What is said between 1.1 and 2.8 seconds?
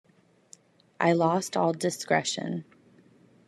lost all discretion.